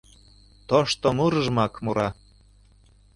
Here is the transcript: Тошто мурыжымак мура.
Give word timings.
Тошто 0.69 1.07
мурыжымак 1.17 1.73
мура. 1.83 2.07